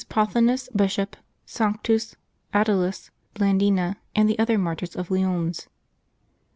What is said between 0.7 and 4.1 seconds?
Bishop, SANCTUS, AT TALUS, BLANDINA,